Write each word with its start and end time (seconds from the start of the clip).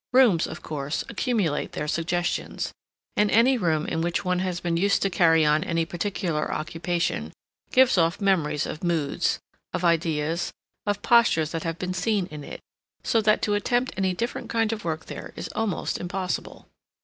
Rooms, 0.13 0.47
of 0.47 0.63
course, 0.63 1.03
accumulate 1.09 1.73
their 1.73 1.87
suggestions, 1.87 2.71
and 3.15 3.29
any 3.29 3.55
room 3.55 3.85
in 3.85 4.01
which 4.01 4.25
one 4.25 4.39
has 4.39 4.59
been 4.59 4.75
used 4.75 5.03
to 5.03 5.11
carry 5.11 5.45
on 5.45 5.63
any 5.63 5.85
particular 5.85 6.51
occupation 6.51 7.31
gives 7.71 7.99
off 7.99 8.19
memories 8.19 8.65
of 8.65 8.83
moods, 8.83 9.37
of 9.73 9.85
ideas, 9.85 10.51
of 10.87 11.03
postures 11.03 11.51
that 11.51 11.65
have 11.65 11.77
been 11.77 11.93
seen 11.93 12.25
in 12.31 12.43
it; 12.43 12.61
so 13.03 13.21
that 13.21 13.43
to 13.43 13.53
attempt 13.53 13.93
any 13.95 14.11
different 14.11 14.49
kind 14.49 14.73
of 14.73 14.83
work 14.83 15.05
there 15.05 15.33
is 15.35 15.49
almost 15.49 15.99
impossible. 15.99 16.67